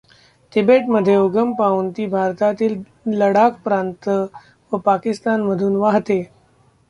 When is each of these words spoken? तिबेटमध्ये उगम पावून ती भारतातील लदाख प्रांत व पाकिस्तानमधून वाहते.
तिबेटमध्ये 0.53 1.15
उगम 1.15 1.51
पावून 1.53 1.89
ती 1.89 2.05
भारतातील 2.07 2.81
लदाख 3.09 3.61
प्रांत 3.63 4.09
व 4.71 4.77
पाकिस्तानमधून 4.77 5.75
वाहते. 5.75 6.21